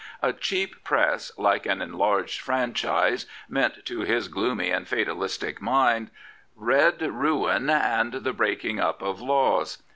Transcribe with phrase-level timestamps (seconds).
[0.23, 6.09] A cheap Press, like an enlarged franchise, meant to his gloomy and fatalistic mind'
[6.55, 9.83] red ruin and the breaking up of laws.'